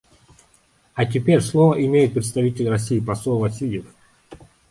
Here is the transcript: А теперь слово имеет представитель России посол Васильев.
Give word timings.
А 0.95 1.05
теперь 1.05 1.41
слово 1.41 1.85
имеет 1.85 2.15
представитель 2.15 2.67
России 2.69 2.99
посол 2.99 3.37
Васильев. 3.37 3.85